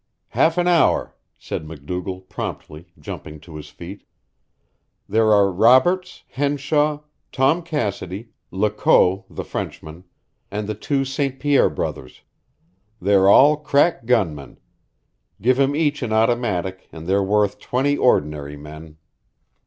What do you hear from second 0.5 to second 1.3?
an hour,"